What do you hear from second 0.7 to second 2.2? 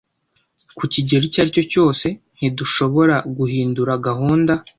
Ku kigero icyo aricyo cyose,